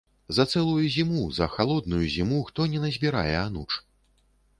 [0.35, 3.69] За цэлую зіму, за халодную зіму, хто не назбірае ануч?